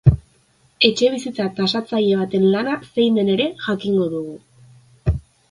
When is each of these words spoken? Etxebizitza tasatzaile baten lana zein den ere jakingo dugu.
Etxebizitza 0.87 1.45
tasatzaile 1.59 2.15
baten 2.23 2.47
lana 2.55 2.75
zein 2.89 3.21
den 3.21 3.31
ere 3.35 3.47
jakingo 3.67 4.09
dugu. 4.17 4.35